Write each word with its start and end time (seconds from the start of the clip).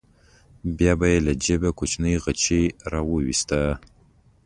بیا 0.77 0.93
به 0.99 1.05
یې 1.11 1.19
له 1.25 1.33
جېبه 1.43 1.69
کوچنۍ 1.77 2.15
بیاتي 2.23 2.61
راوویسته. 2.91 3.59